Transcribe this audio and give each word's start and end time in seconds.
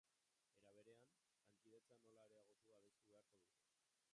Era 0.69 0.81
berean, 0.87 1.11
lankidetza 1.43 1.99
nola 2.07 2.25
areagotu 2.29 2.75
adostu 2.79 3.07
beharko 3.13 3.43
dute. 3.43 3.61